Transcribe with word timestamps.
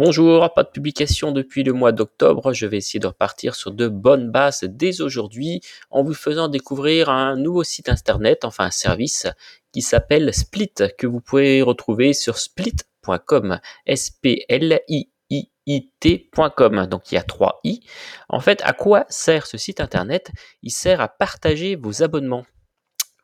Bonjour, 0.00 0.54
pas 0.54 0.62
de 0.62 0.68
publication 0.68 1.32
depuis 1.32 1.64
le 1.64 1.72
mois 1.72 1.90
d'octobre. 1.90 2.52
Je 2.52 2.66
vais 2.66 2.76
essayer 2.76 3.00
de 3.00 3.08
repartir 3.08 3.56
sur 3.56 3.72
de 3.72 3.88
bonnes 3.88 4.30
bases 4.30 4.62
dès 4.62 5.00
aujourd'hui 5.00 5.60
en 5.90 6.04
vous 6.04 6.14
faisant 6.14 6.46
découvrir 6.46 7.08
un 7.08 7.34
nouveau 7.34 7.64
site 7.64 7.88
internet, 7.88 8.44
enfin 8.44 8.66
un 8.66 8.70
service 8.70 9.26
qui 9.72 9.82
s'appelle 9.82 10.32
Split 10.32 10.72
que 10.96 11.08
vous 11.08 11.20
pouvez 11.20 11.62
retrouver 11.62 12.12
sur 12.12 12.38
split.com. 12.38 13.58
S 13.86 14.10
P 14.10 14.44
L 14.48 14.78
I 14.86 15.10
I 15.30 15.50
I 15.66 15.90
T.com. 15.98 16.86
Donc 16.86 17.10
il 17.10 17.16
y 17.16 17.18
a 17.18 17.24
trois 17.24 17.58
i. 17.64 17.80
En 18.28 18.38
fait, 18.38 18.62
à 18.64 18.74
quoi 18.74 19.04
sert 19.08 19.48
ce 19.48 19.58
site 19.58 19.80
internet? 19.80 20.30
Il 20.62 20.70
sert 20.70 21.00
à 21.00 21.08
partager 21.08 21.74
vos 21.74 22.04
abonnements 22.04 22.46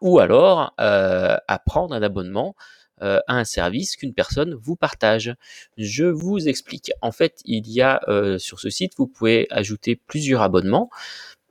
ou 0.00 0.18
alors 0.18 0.74
euh, 0.80 1.36
à 1.46 1.58
prendre 1.60 1.94
un 1.94 2.02
abonnement 2.02 2.56
euh, 3.04 3.20
un 3.28 3.44
service 3.44 3.96
qu'une 3.96 4.14
personne 4.14 4.54
vous 4.54 4.76
partage. 4.76 5.34
Je 5.76 6.04
vous 6.04 6.48
explique. 6.48 6.90
En 7.02 7.12
fait, 7.12 7.40
il 7.44 7.70
y 7.70 7.82
a 7.82 8.00
euh, 8.08 8.38
sur 8.38 8.60
ce 8.60 8.70
site, 8.70 8.94
vous 8.96 9.06
pouvez 9.06 9.46
ajouter 9.50 9.96
plusieurs 9.96 10.42
abonnements. 10.42 10.90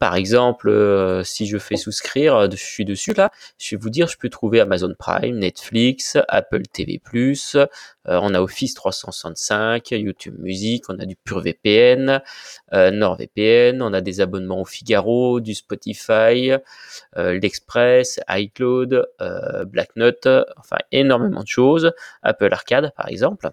Par 0.04 0.16
exemple, 0.16 0.68
euh, 0.68 1.24
si 1.24 1.46
je 1.46 1.58
fais 1.58 1.78
souscrire, 1.78 2.36
euh, 2.36 2.48
je 2.52 2.58
suis 2.58 2.84
dessus 2.84 3.14
là, 3.14 3.32
je 3.58 3.74
vais 3.74 3.80
vous 3.80 3.90
dire, 3.90 4.10
je 4.10 4.18
peux 4.18 4.28
trouver 4.28 4.60
Amazon 4.60 4.94
Prime, 5.00 5.40
Netflix, 5.40 6.18
Apple 6.28 6.64
TV+, 6.64 7.02
euh, 7.16 7.68
on 8.06 8.34
a 8.34 8.42
Office 8.42 8.74
365, 8.74 9.92
YouTube 9.92 10.36
Music, 10.40 10.84
on 10.90 11.00
a 11.00 11.06
du 11.06 11.16
PureVPN, 11.16 12.22
euh, 12.74 12.92
NordVPN, 12.92 13.82
on 13.82 13.94
a 13.94 14.02
des 14.02 14.20
abonnements 14.20 14.60
au 14.60 14.66
Figaro, 14.66 15.40
du 15.40 15.54
Spotify, 15.54 16.52
l'Express, 17.16 18.20
iCloud, 18.28 19.08
Black 19.68 19.96
Note, 19.96 20.28
enfin 20.58 20.80
énormément 20.92 21.44
de 21.44 21.48
choses, 21.48 21.94
Apple 22.24 22.52
Arcade 22.52 22.92
par 22.98 23.08
exemple. 23.08 23.52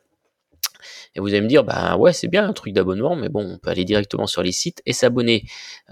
Et 1.14 1.20
vous 1.20 1.28
allez 1.28 1.40
me 1.40 1.48
dire, 1.48 1.64
bah 1.64 1.96
ouais, 1.96 2.12
c'est 2.12 2.28
bien 2.28 2.48
un 2.48 2.52
truc 2.52 2.72
d'abonnement, 2.72 3.16
mais 3.16 3.28
bon, 3.28 3.44
on 3.44 3.58
peut 3.58 3.70
aller 3.70 3.84
directement 3.84 4.26
sur 4.26 4.42
les 4.42 4.52
sites 4.52 4.82
et 4.86 4.92
s'abonner. 4.92 5.44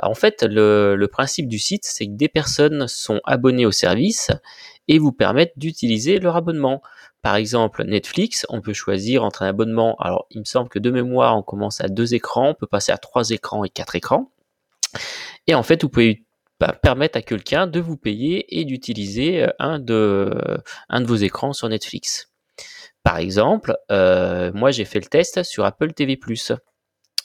En 0.03 0.15
fait, 0.15 0.43
le, 0.43 1.07
principe 1.11 1.49
du 1.49 1.59
site, 1.59 1.85
c'est 1.85 2.07
que 2.07 2.13
des 2.13 2.29
personnes 2.29 2.87
sont 2.87 3.21
abonnées 3.25 3.67
au 3.67 3.73
service 3.73 4.31
et 4.87 4.99
vous 4.99 5.13
permettent 5.13 5.55
d'utiliser 5.57 6.19
leur 6.19 6.37
abonnement. 6.37 6.83
Par 7.23 7.37
exemple, 7.37 7.85
Netflix, 7.85 8.47
on 8.49 8.61
peut 8.61 8.73
choisir 8.73 9.25
entre 9.25 9.43
un 9.43 9.49
abonnement. 9.49 9.97
Alors, 9.99 10.27
il 10.31 10.41
me 10.41 10.45
semble 10.45 10.69
que 10.69 10.79
de 10.79 10.91
mémoire, 10.91 11.37
on 11.37 11.43
commence 11.43 11.81
à 11.81 11.89
deux 11.89 12.15
écrans, 12.15 12.51
on 12.51 12.55
peut 12.55 12.67
passer 12.67 12.93
à 12.93 12.99
trois 12.99 13.31
écrans 13.31 13.65
et 13.65 13.69
quatre 13.69 13.97
écrans. 13.97 14.31
Et 15.47 15.55
en 15.55 15.63
fait, 15.63 15.83
vous 15.83 15.89
pouvez 15.89 16.25
bah, 16.61 16.77
permettre 16.81 17.19
à 17.19 17.23
quelqu'un 17.23 17.67
de 17.67 17.81
vous 17.81 17.97
payer 17.97 18.59
et 18.59 18.65
d'utiliser 18.65 19.47
de, 19.61 20.61
un 20.89 21.01
de 21.01 21.07
vos 21.07 21.17
écrans 21.17 21.53
sur 21.53 21.69
Netflix. 21.69 22.31
Par 23.03 23.19
exemple, 23.19 23.77
euh, 23.91 24.53
moi 24.55 24.71
j'ai 24.71 24.85
fait 24.85 25.01
le 25.01 25.07
test 25.07 25.43
sur 25.43 25.65
Apple 25.65 25.93
TV+. 25.93 26.19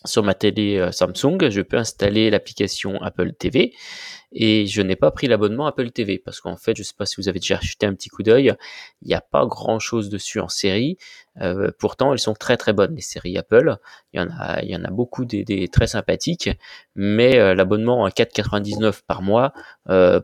Sur 0.06 0.22
ma 0.22 0.34
télé 0.34 0.78
euh, 0.78 0.92
Samsung, 0.92 1.50
je 1.50 1.62
peux 1.62 1.78
installer 1.78 2.30
l'application 2.30 3.02
Apple 3.02 3.32
TV 3.34 3.74
et 4.34 4.68
je 4.68 4.82
n'ai 4.82 4.98
pas 4.98 5.12
pris 5.12 5.28
l'abonnement 5.28 5.66
Apple 5.66 5.92
TV 5.92 6.20
parce 6.20 6.42
qu'en 6.42 6.58
fait, 6.58 6.76
je 6.76 6.82
ne 6.82 6.84
sais 6.84 6.96
pas 6.98 7.06
si 7.06 7.16
vous 7.18 7.30
avez 7.30 7.40
déjà 7.40 7.58
acheté 7.58 7.86
un 7.86 7.94
petit 7.94 8.10
coup 8.10 8.22
d'œil, 8.22 8.54
il 9.02 9.08
n'y 9.08 9.14
a 9.14 9.22
pas 9.22 9.46
grand 9.46 9.80
chose 9.80 10.10
dessus 10.10 10.42
en 10.42 10.50
série. 10.50 10.98
Euh, 11.40 11.72
pourtant, 11.80 12.12
elles 12.12 12.20
sont 12.20 12.34
très 12.34 12.58
très 12.58 12.74
bonnes 12.74 12.96
les 12.96 13.02
séries 13.02 13.38
Apple. 13.38 13.78
Il 14.12 14.20
y 14.20 14.24
en 14.24 14.30
a, 14.38 14.62
il 14.62 14.70
y 14.70 14.76
en 14.76 14.84
a 14.84 14.92
beaucoup 14.92 15.24
des, 15.24 15.46
des 15.46 15.70
très 15.70 15.88
sympathiques, 15.88 16.50
mais 16.96 17.56
l'abonnement 17.56 18.04
à 18.04 18.10
4,99 18.10 19.04
par 19.08 19.22
mois, 19.22 19.54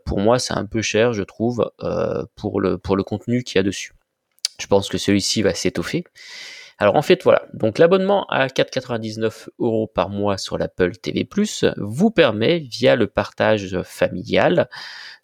pour 0.05 0.19
moi, 0.19 0.39
c'est 0.39 0.53
un 0.53 0.65
peu 0.65 0.81
cher, 0.81 1.13
je 1.13 1.23
trouve, 1.23 1.71
pour 2.35 2.59
le 2.59 2.77
pour 2.77 2.97
le 2.97 3.03
contenu 3.03 3.43
qu'il 3.43 3.55
y 3.57 3.59
a 3.59 3.63
dessus. 3.63 3.93
Je 4.59 4.67
pense 4.67 4.89
que 4.89 4.97
celui-ci 4.97 5.41
va 5.41 5.53
s'étoffer. 5.53 6.03
Alors 6.77 6.95
en 6.95 7.01
fait 7.01 7.23
voilà, 7.23 7.45
donc 7.53 7.77
l'abonnement 7.77 8.25
à 8.27 8.47
4,99 8.47 9.49
euros 9.59 9.87
par 9.87 10.09
mois 10.09 10.37
sur 10.37 10.57
l'Apple 10.57 10.95
TV 10.95 11.25
Plus 11.25 11.65
vous 11.75 12.09
permet 12.09 12.59
via 12.59 12.95
le 12.95 13.07
partage 13.07 13.81
familial 13.83 14.69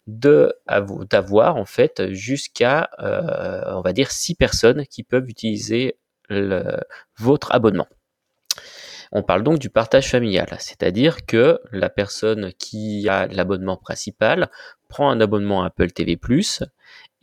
d'avoir 0.06 1.56
en 1.56 1.64
fait 1.64 2.12
jusqu'à 2.12 2.90
euh, 3.00 3.62
on 3.74 3.80
va 3.80 3.94
dire 3.94 4.10
6 4.10 4.34
personnes 4.34 4.86
qui 4.86 5.02
peuvent 5.02 5.28
utiliser 5.30 5.98
votre 7.18 7.52
abonnement. 7.52 7.86
On 9.12 9.22
parle 9.22 9.42
donc 9.42 9.58
du 9.58 9.70
partage 9.70 10.10
familial, 10.10 10.56
c'est-à-dire 10.58 11.26
que 11.26 11.60
la 11.72 11.88
personne 11.88 12.52
qui 12.58 13.08
a 13.08 13.26
l'abonnement 13.26 13.76
principal 13.76 14.50
prend 14.88 15.10
un 15.10 15.20
abonnement 15.20 15.62
Apple 15.62 15.90
TV+, 15.90 16.18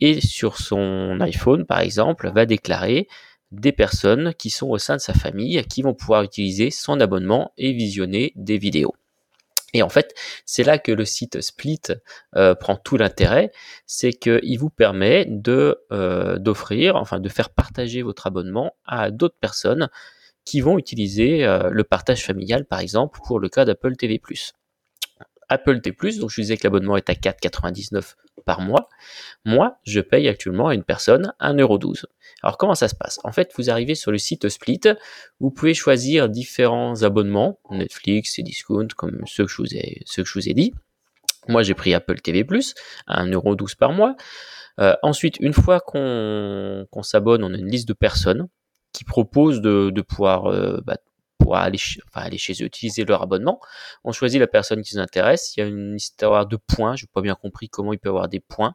et 0.00 0.20
sur 0.20 0.58
son 0.58 1.18
iPhone, 1.20 1.64
par 1.64 1.80
exemple, 1.80 2.30
va 2.34 2.46
déclarer 2.46 3.08
des 3.52 3.72
personnes 3.72 4.34
qui 4.34 4.50
sont 4.50 4.68
au 4.68 4.78
sein 4.78 4.96
de 4.96 5.00
sa 5.00 5.14
famille 5.14 5.62
qui 5.64 5.82
vont 5.82 5.94
pouvoir 5.94 6.22
utiliser 6.22 6.70
son 6.70 7.00
abonnement 7.00 7.52
et 7.56 7.72
visionner 7.72 8.32
des 8.36 8.58
vidéos. 8.58 8.94
Et 9.74 9.82
en 9.82 9.88
fait, 9.88 10.14
c'est 10.46 10.62
là 10.62 10.78
que 10.78 10.92
le 10.92 11.04
site 11.04 11.40
Split 11.40 11.80
euh, 12.36 12.54
prend 12.54 12.76
tout 12.76 12.96
l'intérêt, 12.96 13.50
c'est 13.86 14.12
qu'il 14.12 14.56
vous 14.58 14.70
permet 14.70 15.26
de 15.28 15.80
euh, 15.92 16.38
d'offrir, 16.38 16.94
enfin 16.94 17.18
de 17.18 17.28
faire 17.28 17.50
partager 17.50 18.02
votre 18.02 18.28
abonnement 18.28 18.76
à 18.86 19.10
d'autres 19.10 19.38
personnes 19.40 19.88
qui 20.44 20.60
vont 20.60 20.78
utiliser 20.78 21.44
euh, 21.44 21.70
le 21.70 21.84
partage 21.84 22.24
familial, 22.24 22.64
par 22.64 22.80
exemple, 22.80 23.20
pour 23.24 23.38
le 23.38 23.48
cas 23.48 23.64
d'Apple 23.64 23.96
TV+. 23.96 24.20
Apple 25.48 25.80
T+, 25.80 25.92
donc 25.92 26.30
je 26.30 26.40
disais 26.40 26.56
que 26.56 26.64
l'abonnement 26.64 26.96
est 26.96 27.10
à 27.10 27.14
4,99 27.14 28.14
par 28.44 28.60
mois. 28.60 28.88
Moi, 29.44 29.78
je 29.84 30.00
paye 30.00 30.28
actuellement 30.28 30.68
à 30.68 30.74
une 30.74 30.84
personne 30.84 31.32
1,12€. 31.40 32.04
Alors 32.42 32.58
comment 32.58 32.74
ça 32.74 32.88
se 32.88 32.94
passe? 32.94 33.20
En 33.24 33.32
fait, 33.32 33.52
vous 33.56 33.70
arrivez 33.70 33.94
sur 33.94 34.10
le 34.10 34.18
site 34.18 34.48
Split, 34.48 34.80
vous 35.40 35.50
pouvez 35.50 35.74
choisir 35.74 36.28
différents 36.28 37.02
abonnements, 37.02 37.58
Netflix 37.70 38.38
et 38.38 38.42
Discount, 38.42 38.88
comme 38.96 39.22
ceux 39.26 39.44
que 39.44 39.50
je 39.50 39.56
vous 39.58 39.74
ai, 39.74 40.02
ceux 40.06 40.22
que 40.22 40.28
je 40.28 40.34
vous 40.34 40.48
ai 40.48 40.54
dit. 40.54 40.74
Moi, 41.48 41.62
j'ai 41.62 41.74
pris 41.74 41.92
Apple 41.92 42.20
TV+, 42.20 42.46
à 43.06 43.24
1,12€ 43.24 43.76
par 43.76 43.92
mois. 43.92 44.16
Euh, 44.80 44.96
ensuite, 45.02 45.36
une 45.40 45.52
fois 45.52 45.80
qu'on 45.80 47.02
s'abonne, 47.02 47.44
on 47.44 47.52
a 47.52 47.56
une 47.56 47.70
liste 47.70 47.86
de 47.86 47.92
personnes 47.92 48.48
qui 48.94 49.04
proposent 49.04 49.60
de, 49.60 49.90
de 49.90 50.00
pouvoir 50.00 50.46
euh, 50.46 50.80
bah, 50.86 50.96
pour 51.38 51.56
aller, 51.56 51.78
enfin, 52.08 52.24
aller 52.24 52.38
chez 52.38 52.54
eux, 52.62 52.66
utiliser 52.66 53.04
leur 53.04 53.20
abonnement. 53.20 53.60
On 54.04 54.12
choisit 54.12 54.40
la 54.40 54.46
personne 54.46 54.80
qui 54.80 54.96
nous 54.96 55.02
intéresse. 55.02 55.54
Il 55.56 55.60
y 55.60 55.62
a 55.62 55.66
une 55.66 55.96
histoire 55.96 56.46
de 56.46 56.56
points. 56.56 56.96
Je 56.96 57.04
n'ai 57.04 57.10
pas 57.12 57.20
bien 57.20 57.34
compris 57.34 57.68
comment 57.68 57.92
il 57.92 57.98
peut 57.98 58.08
avoir 58.08 58.28
des 58.28 58.40
points. 58.40 58.74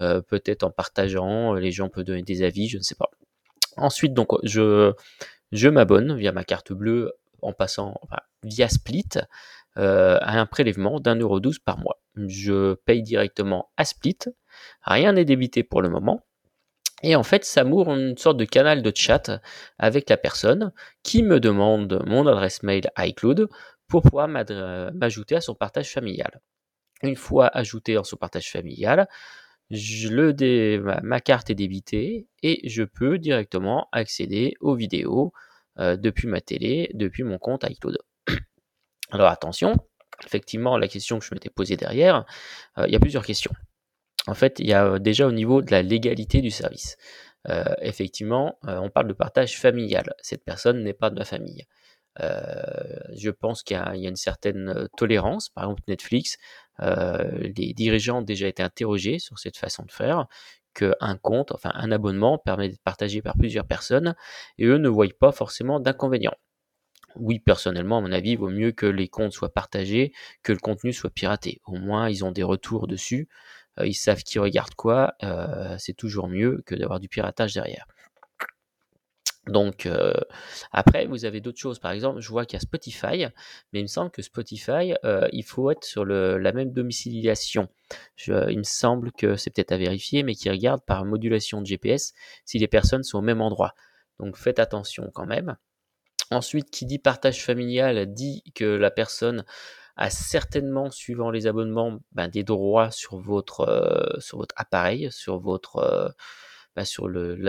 Euh, 0.00 0.22
peut-être 0.22 0.62
en 0.62 0.70
partageant, 0.70 1.52
les 1.52 1.72
gens 1.72 1.90
peuvent 1.90 2.04
donner 2.04 2.22
des 2.22 2.42
avis, 2.42 2.68
je 2.68 2.78
ne 2.78 2.82
sais 2.82 2.94
pas. 2.94 3.10
Ensuite, 3.76 4.14
donc, 4.14 4.28
je, 4.44 4.94
je 5.52 5.68
m'abonne 5.68 6.16
via 6.16 6.32
ma 6.32 6.44
carte 6.44 6.72
bleue 6.72 7.12
en 7.42 7.52
passant 7.52 8.00
via 8.42 8.68
Split 8.68 9.08
euh, 9.76 10.18
à 10.22 10.40
un 10.40 10.46
prélèvement 10.46 11.00
d'un 11.00 11.16
euro 11.16 11.38
douze 11.40 11.58
par 11.58 11.78
mois. 11.78 12.00
Je 12.14 12.74
paye 12.74 13.02
directement 13.02 13.70
à 13.76 13.84
Split. 13.84 14.18
Rien 14.82 15.12
n'est 15.12 15.24
débité 15.24 15.62
pour 15.62 15.82
le 15.82 15.90
moment. 15.90 16.24
Et 17.02 17.16
en 17.16 17.22
fait, 17.22 17.44
ça 17.44 17.64
m'ouvre 17.64 17.94
une 17.94 18.16
sorte 18.16 18.36
de 18.36 18.44
canal 18.44 18.82
de 18.82 18.92
chat 18.94 19.40
avec 19.78 20.10
la 20.10 20.16
personne 20.16 20.72
qui 21.02 21.22
me 21.22 21.40
demande 21.40 22.02
mon 22.06 22.26
adresse 22.26 22.62
mail 22.62 22.90
iCloud 22.98 23.48
pour 23.88 24.02
pouvoir 24.02 24.28
m'ajouter 24.28 25.36
à 25.36 25.40
son 25.40 25.54
partage 25.54 25.90
familial. 25.90 26.40
Une 27.02 27.16
fois 27.16 27.46
ajouté 27.46 27.94
dans 27.94 28.04
son 28.04 28.16
partage 28.16 28.50
familial, 28.50 29.08
je 29.70 30.08
le 30.08 31.00
ma, 31.02 31.20
carte 31.20 31.48
est 31.50 31.54
débitée 31.54 32.26
et 32.42 32.68
je 32.68 32.82
peux 32.82 33.18
directement 33.18 33.88
accéder 33.92 34.54
aux 34.60 34.74
vidéos 34.74 35.32
euh, 35.78 35.96
depuis 35.96 36.28
ma 36.28 36.40
télé, 36.40 36.90
depuis 36.94 37.22
mon 37.22 37.38
compte 37.38 37.64
iCloud. 37.68 37.98
Alors 39.10 39.28
attention, 39.28 39.76
effectivement, 40.26 40.76
la 40.76 40.88
question 40.88 41.18
que 41.18 41.24
je 41.24 41.32
m'étais 41.32 41.50
posée 41.50 41.76
derrière, 41.76 42.26
euh, 42.78 42.86
il 42.86 42.92
y 42.92 42.96
a 42.96 43.00
plusieurs 43.00 43.24
questions 43.24 43.52
en 44.26 44.34
fait, 44.34 44.58
il 44.58 44.66
y 44.66 44.74
a 44.74 44.98
déjà 44.98 45.26
au 45.26 45.32
niveau 45.32 45.62
de 45.62 45.70
la 45.70 45.82
légalité 45.82 46.40
du 46.40 46.50
service. 46.50 46.96
Euh, 47.48 47.64
effectivement, 47.80 48.58
euh, 48.66 48.78
on 48.78 48.90
parle 48.90 49.08
de 49.08 49.12
partage 49.14 49.58
familial. 49.58 50.14
Cette 50.20 50.44
personne 50.44 50.82
n'est 50.82 50.92
pas 50.92 51.10
de 51.10 51.18
ma 51.18 51.24
famille. 51.24 51.64
Euh, 52.20 52.42
je 53.16 53.30
pense 53.30 53.62
qu'il 53.62 53.76
y, 53.76 54.00
y, 54.00 54.06
a 54.06 54.08
une 54.08 54.16
certaine 54.16 54.88
tolérance. 54.96 55.48
Par 55.48 55.64
exemple, 55.64 55.82
Netflix, 55.88 56.36
les 56.80 57.74
dirigeants 57.74 58.18
ont 58.18 58.22
déjà 58.22 58.48
été 58.48 58.62
interrogés 58.62 59.18
sur 59.18 59.38
cette 59.38 59.58
façon 59.58 59.84
de 59.84 59.92
faire, 59.92 60.26
qu'un 60.74 61.16
compte, 61.20 61.52
enfin 61.52 61.72
un 61.74 61.92
abonnement, 61.92 62.38
permet 62.38 62.68
d'être 62.68 62.82
partagé 62.82 63.22
par 63.22 63.36
plusieurs 63.36 63.66
personnes, 63.66 64.14
et 64.58 64.66
eux 64.66 64.78
ne 64.78 64.88
voient 64.88 65.06
pas 65.18 65.32
forcément 65.32 65.78
d'inconvénients. 65.80 66.36
Oui, 67.16 67.38
personnellement, 67.40 67.98
à 67.98 68.00
mon 68.00 68.12
avis, 68.12 68.30
il 68.30 68.38
vaut 68.38 68.50
mieux 68.50 68.72
que 68.72 68.86
les 68.86 69.08
comptes 69.08 69.32
soient 69.32 69.52
partagés, 69.52 70.12
que 70.42 70.52
le 70.52 70.58
contenu 70.58 70.92
soit 70.92 71.10
piraté. 71.10 71.60
Au 71.66 71.76
moins, 71.76 72.08
ils 72.08 72.24
ont 72.24 72.32
des 72.32 72.42
retours 72.44 72.86
dessus. 72.86 73.28
Euh, 73.80 73.86
ils 73.86 73.94
savent 73.94 74.22
qui 74.22 74.38
regarde 74.38 74.74
quoi, 74.74 75.14
euh, 75.22 75.76
c'est 75.78 75.94
toujours 75.94 76.28
mieux 76.28 76.62
que 76.66 76.74
d'avoir 76.74 77.00
du 77.00 77.08
piratage 77.08 77.54
derrière. 77.54 77.86
Donc 79.46 79.86
euh, 79.86 80.12
après, 80.70 81.06
vous 81.06 81.24
avez 81.24 81.40
d'autres 81.40 81.58
choses. 81.58 81.78
Par 81.78 81.90
exemple, 81.90 82.20
je 82.20 82.28
vois 82.28 82.44
qu'il 82.44 82.56
y 82.56 82.58
a 82.58 82.60
Spotify, 82.60 83.26
mais 83.72 83.80
il 83.80 83.82
me 83.82 83.88
semble 83.88 84.10
que 84.10 84.22
Spotify, 84.22 84.94
il 85.32 85.42
faut 85.42 85.70
être 85.70 85.84
sur 85.84 86.04
la 86.04 86.52
même 86.52 86.72
domiciliation. 86.72 87.68
il 88.26 88.58
me 88.58 88.62
semble 88.62 89.12
que 89.12 89.36
c'est 89.36 89.50
peut-être 89.50 89.72
à 89.72 89.78
vérifier, 89.78 90.22
mais 90.22 90.34
qui 90.34 90.50
regarde 90.50 90.82
par 90.84 91.04
modulation 91.04 91.60
de 91.62 91.66
GPS 91.66 92.12
si 92.44 92.58
les 92.58 92.68
personnes 92.68 93.02
sont 93.02 93.18
au 93.18 93.22
même 93.22 93.40
endroit. 93.40 93.74
Donc 94.20 94.36
faites 94.36 94.58
attention 94.58 95.10
quand 95.14 95.26
même. 95.26 95.56
Ensuite, 96.30 96.70
qui 96.70 96.86
dit 96.86 96.98
partage 97.00 97.42
familial 97.42 98.12
dit 98.12 98.44
que 98.54 98.64
la 98.64 98.92
personne 98.92 99.44
certainement, 100.08 100.90
suivant 100.90 101.30
les 101.30 101.46
abonnements, 101.46 102.00
ben, 102.12 102.28
des 102.28 102.42
droits 102.42 102.90
sur 102.90 103.18
votre, 103.18 103.60
euh, 103.68 104.18
sur 104.18 104.38
votre 104.38 104.54
appareil, 104.56 105.12
sur 105.12 105.38
votre, 105.38 105.76
euh, 105.76 106.08
ben, 106.74 106.84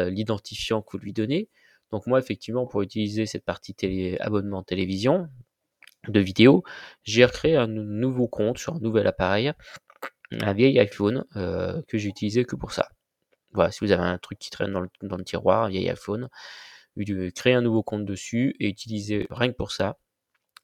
l'identifiant 0.09 0.81
que 0.81 0.97
vous 0.97 1.03
lui 1.03 1.13
donnez. 1.13 1.49
Donc 1.91 2.07
moi, 2.07 2.19
effectivement, 2.19 2.67
pour 2.67 2.81
utiliser 2.81 3.25
cette 3.25 3.45
partie 3.45 3.73
télé, 3.73 4.17
abonnement 4.19 4.63
télévision 4.63 5.29
de 6.07 6.19
vidéo, 6.19 6.63
j'ai 7.03 7.23
recréé 7.23 7.55
un 7.55 7.67
nouveau 7.67 8.27
compte 8.27 8.57
sur 8.57 8.75
un 8.75 8.79
nouvel 8.79 9.07
appareil, 9.07 9.53
un 10.31 10.53
vieil 10.53 10.77
iPhone 10.79 11.25
euh, 11.37 11.81
que 11.87 11.97
j'ai 11.97 12.09
utilisé 12.09 12.43
que 12.43 12.55
pour 12.57 12.71
ça. 12.73 12.89
Voilà, 13.53 13.71
si 13.71 13.85
vous 13.85 13.91
avez 13.91 14.03
un 14.03 14.17
truc 14.17 14.39
qui 14.39 14.49
traîne 14.49 14.71
dans 14.73 14.81
le, 14.81 14.89
dans 15.03 15.17
le 15.17 15.23
tiroir, 15.23 15.63
un 15.63 15.69
vieil 15.69 15.89
iPhone, 15.89 16.29
créer 17.35 17.53
un 17.53 17.61
nouveau 17.61 17.83
compte 17.83 18.05
dessus 18.05 18.55
et 18.59 18.67
utiliser 18.67 19.27
rien 19.29 19.51
que 19.51 19.57
pour 19.57 19.71
ça. 19.71 19.97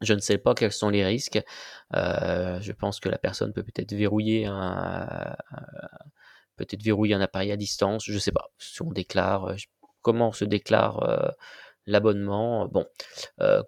Je 0.01 0.13
ne 0.13 0.19
sais 0.19 0.37
pas 0.37 0.53
quels 0.53 0.71
sont 0.71 0.89
les 0.89 1.05
risques. 1.05 1.39
Euh, 1.95 2.59
je 2.61 2.71
pense 2.71 2.99
que 2.99 3.09
la 3.09 3.17
personne 3.17 3.53
peut 3.53 3.63
peut-être 3.63 3.93
verrouiller 3.93 4.45
un, 4.45 5.35
peut-être 6.55 6.83
verrouiller 6.83 7.15
un 7.15 7.21
appareil 7.21 7.51
à 7.51 7.57
distance. 7.57 8.05
Je 8.05 8.13
ne 8.13 8.19
sais 8.19 8.31
pas. 8.31 8.51
Si 8.59 8.81
on 8.81 8.91
déclare, 8.91 9.45
euh, 9.45 9.55
comment 10.01 10.29
on 10.29 10.31
se 10.33 10.45
déclare 10.45 11.03
euh, 11.03 11.29
l'abonnement. 11.87 12.67
Bon, 12.67 12.85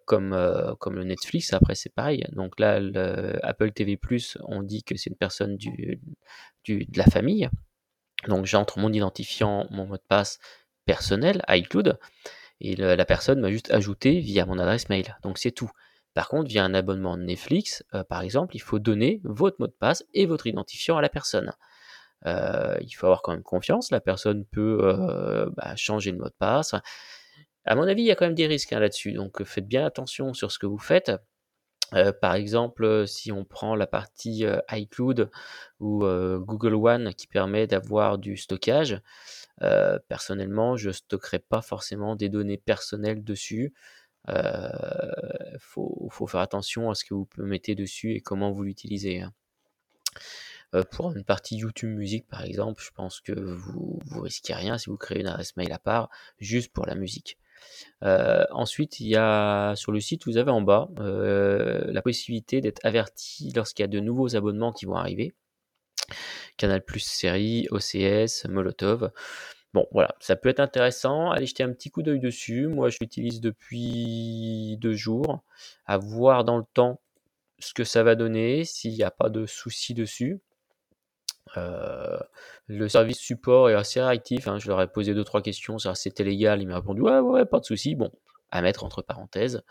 comme 0.06 0.36
comme 0.80 0.96
le 0.96 1.04
Netflix, 1.06 1.54
après 1.54 1.76
c'est 1.76 1.94
pareil. 1.94 2.26
Donc 2.34 2.60
là, 2.60 2.80
le 2.80 3.44
Apple 3.46 3.72
TV 3.72 4.00
on 4.44 4.62
dit 4.62 4.84
que 4.84 4.98
c'est 4.98 5.10
une 5.10 5.16
personne 5.16 5.56
du, 5.58 6.02
du 6.64 6.86
de 6.86 6.98
la 6.98 7.06
famille. 7.06 7.50
Donc 8.28 8.46
j'entre 8.46 8.80
mon 8.80 8.92
identifiant, 8.92 9.68
mon 9.72 9.86
mot 9.88 9.96
de 9.98 10.04
passe 10.08 10.40
personnel, 10.86 11.44
iCloud 11.48 11.98
et 12.62 12.76
la 12.76 13.06
personne 13.06 13.40
m'a 13.40 13.52
juste 13.52 13.72
ajouté 13.72 14.20
via 14.20 14.46
mon 14.46 14.60
adresse 14.60 14.90
mail. 14.90 15.18
Donc 15.24 15.38
c'est 15.38 15.52
tout. 15.52 15.72
Par 16.14 16.28
contre, 16.28 16.50
via 16.50 16.64
un 16.64 16.74
abonnement 16.74 17.18
Netflix, 17.18 17.84
euh, 17.94 18.04
par 18.04 18.22
exemple, 18.22 18.56
il 18.56 18.60
faut 18.60 18.80
donner 18.80 19.22
votre 19.24 19.58
mot 19.60 19.68
de 19.68 19.76
passe 19.78 20.04
et 20.14 20.26
votre 20.26 20.48
identifiant 20.48 20.98
à 20.98 21.02
la 21.02 21.10
personne. 21.10 21.52
Euh, 22.26 22.76
il 22.82 22.92
faut 22.92 23.06
avoir 23.06 23.22
quand 23.22 23.32
même 23.32 23.44
confiance. 23.44 23.92
La 23.92 24.02
personne 24.02 24.46
peut 24.46 24.80
euh, 24.82 25.50
bah, 25.56 25.76
changer 25.76 26.12
le 26.12 26.18
mot 26.18 26.26
de 26.26 26.36
passe. 26.38 26.74
À 27.66 27.76
mon 27.76 27.84
avis, 27.84 28.02
il 28.02 28.06
y 28.08 28.12
a 28.12 28.16
quand 28.16 28.26
même 28.26 28.36
des 28.36 28.48
risques 28.48 28.74
hein, 28.74 28.80
là-dessus. 28.80 29.14
Donc 29.14 29.44
faites 29.44 29.68
bien 29.68 29.86
attention 29.86 30.34
sur 30.34 30.52
ce 30.52 30.60
que 30.60 30.66
vous 30.66 30.80
faites. 30.80 31.12
par 32.22 32.36
exemple, 32.36 33.08
si 33.08 33.32
on 33.32 33.46
prend 33.46 33.76
la 33.76 33.88
partie 33.88 34.46
iCloud 34.72 35.30
ou 35.80 36.00
Google 36.40 36.76
One 36.76 37.14
qui 37.14 37.28
permet 37.28 37.68
d'avoir 37.68 38.18
du 38.18 38.38
stockage, 38.38 39.02
personnellement, 40.08 40.78
je 40.78 40.92
stockerai 40.92 41.40
pas 41.40 41.62
forcément 41.62 42.16
des 42.16 42.30
données 42.30 42.58
personnelles 42.58 43.24
dessus. 43.24 43.74
Il 44.28 44.36
euh, 44.36 45.58
faut, 45.60 46.28
faire 46.28 46.42
attention 46.42 46.90
à 46.90 46.96
ce 46.96 47.04
que 47.04 47.14
vous 47.14 47.28
mettez 47.38 47.76
dessus 47.76 48.14
et 48.14 48.22
comment 48.22 48.52
vous 48.52 48.64
l'utilisez. 48.64 49.22
Hein. 49.22 49.34
Euh, 50.76 50.84
pour 50.84 51.12
une 51.12 51.24
partie 51.24 51.58
YouTube 51.58 51.98
musique 51.98 52.28
par 52.28 52.44
exemple, 52.44 52.84
je 52.84 52.92
pense 52.92 53.22
que 53.22 53.32
vous, 53.32 54.00
vous 54.06 54.22
risquez 54.22 54.54
rien 54.54 54.78
si 54.78 54.90
vous 54.90 54.98
créez 54.98 55.22
une 55.22 55.28
adresse 55.28 55.58
mail 55.58 55.72
à 55.72 55.80
part, 55.80 56.10
juste 56.38 56.72
pour 56.72 56.86
la 56.86 56.96
musique. 56.96 57.38
ensuite, 58.02 59.00
il 59.00 59.08
y 59.08 59.16
a 59.16 59.76
sur 59.76 59.92
le 59.92 60.00
site, 60.00 60.26
vous 60.26 60.38
avez 60.38 60.52
en 60.52 60.62
bas 60.62 60.90
la 60.98 62.02
possibilité 62.02 62.62
d'être 62.62 62.86
averti 62.86 63.52
lorsqu'il 63.56 63.84
y 63.84 63.86
a 63.86 63.88
de 63.88 64.00
nouveaux 64.00 64.36
abonnements 64.36 64.72
qui 64.72 64.86
vont 64.86 64.96
arriver. 64.96 65.34
Canal 66.58 66.84
Plus 66.84 67.00
série, 67.00 67.68
OCS, 67.72 68.46
Molotov. 68.50 69.12
Bon, 69.74 69.86
voilà, 69.92 70.16
ça 70.20 70.36
peut 70.36 70.50
être 70.50 70.60
intéressant. 70.60 71.30
Allez 71.32 71.46
jeter 71.46 71.64
un 71.64 71.72
petit 71.72 71.92
coup 71.92 72.02
d'œil 72.02 72.20
dessus. 72.20 72.68
Moi, 72.68 72.90
je 72.90 72.98
l'utilise 73.02 73.40
depuis 73.40 74.78
deux 74.82 74.94
jours. 74.94 75.44
À 75.86 75.98
voir 75.98 76.44
dans 76.44 76.58
le 76.58 76.66
temps 76.74 77.00
ce 77.60 77.74
que 77.74 77.84
ça 77.84 78.04
va 78.04 78.16
donner, 78.16 78.66
s'il 78.66 78.94
n'y 78.94 79.04
a 79.04 79.12
pas 79.12 79.30
de 79.30 79.46
soucis 79.46 79.94
dessus. 79.94 80.40
Euh, 81.58 82.20
le 82.68 82.88
service 82.90 83.18
support 83.18 83.70
est 83.70 83.76
assez 83.76 84.02
réactif. 84.02 84.48
Hein. 84.48 84.60
Je 84.60 84.68
leur 84.68 84.82
ai 84.82 84.88
posé 84.88 85.14
deux 85.14 85.24
trois 85.24 85.42
questions, 85.42 85.78
c'était 85.78 86.24
légal. 86.24 86.62
Il 86.62 86.68
m'a 86.68 86.76
répondu 86.76 87.02
ouais 87.02 87.20
ouais 87.20 87.46
pas 87.46 87.60
de 87.60 87.66
soucis. 87.66 87.96
Bon, 87.96 88.12
à 88.52 88.62
mettre 88.62 88.84
entre 88.84 89.02
parenthèses. 89.02 89.64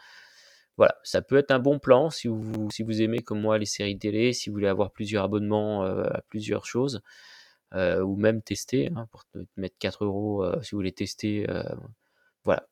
Voilà, 0.76 0.96
ça 1.02 1.22
peut 1.22 1.36
être 1.36 1.50
un 1.50 1.58
bon 1.58 1.80
plan 1.80 2.08
si 2.08 2.28
vous, 2.28 2.70
si 2.70 2.84
vous 2.84 3.02
aimez 3.02 3.18
comme 3.18 3.40
moi 3.40 3.58
les 3.58 3.66
séries 3.66 3.98
télé, 3.98 4.32
si 4.32 4.48
vous 4.48 4.54
voulez 4.54 4.68
avoir 4.68 4.92
plusieurs 4.92 5.24
abonnements 5.24 5.84
euh, 5.84 6.04
à 6.04 6.22
plusieurs 6.28 6.66
choses, 6.66 7.02
euh, 7.74 8.00
ou 8.00 8.16
même 8.16 8.42
tester, 8.42 8.90
hein, 8.94 9.06
pour 9.10 9.24
mettre 9.56 9.76
4 9.78 10.04
euros 10.04 10.44
euh, 10.44 10.60
si 10.62 10.72
vous 10.72 10.78
voulez 10.78 10.92
tester. 10.92 11.46
voilà. 12.44 12.66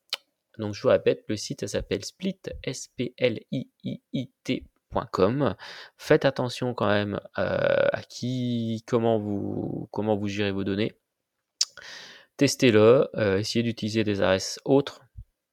Donc 0.59 0.75
je 0.75 0.83
vous 0.83 0.89
répète, 0.89 1.25
le 1.29 1.37
site 1.37 1.67
s'appelle 1.67 2.05
split, 2.05 2.39
s 2.63 2.89
p 2.97 3.15
l 3.19 3.41
i 3.53 3.69
i 3.85 4.31
t.com. 4.43 5.55
Faites 5.99 6.25
attention 6.25 6.73
quand 6.73 6.89
même 6.89 7.21
à 7.35 8.03
qui, 8.09 8.83
comment 8.87 9.19
vous, 9.19 9.89
comment 9.91 10.17
vous 10.17 10.29
gérez 10.29 10.53
vos 10.53 10.65
données. 10.65 10.95
Testez-le, 12.39 13.09
essayez 13.39 13.63
d'utiliser 13.63 14.03
des 14.03 14.23
adresses 14.23 14.59
autres 14.65 15.03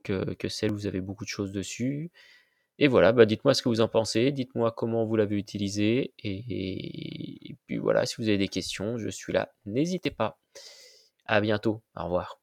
que, 0.03 0.47
celles 0.47 0.71
où 0.71 0.75
vous 0.75 0.87
avez 0.87 1.01
beaucoup 1.01 1.25
de 1.25 1.29
choses 1.29 1.51
dessus. 1.51 2.11
Et 2.83 2.89
voilà, 2.89 3.13
bah 3.13 3.25
dites-moi 3.25 3.53
ce 3.53 3.61
que 3.61 3.69
vous 3.69 3.79
en 3.79 3.87
pensez, 3.87 4.33
dites-moi 4.33 4.73
comment 4.73 5.05
vous 5.05 5.15
l'avez 5.15 5.37
utilisé, 5.37 6.13
et, 6.19 7.49
et 7.49 7.55
puis 7.65 7.77
voilà, 7.77 8.05
si 8.05 8.15
vous 8.17 8.27
avez 8.27 8.37
des 8.37 8.49
questions, 8.49 8.97
je 8.97 9.07
suis 9.07 9.31
là, 9.31 9.53
n'hésitez 9.65 10.11
pas. 10.11 10.37
À 11.25 11.39
bientôt, 11.39 11.81
au 11.95 12.03
revoir. 12.03 12.41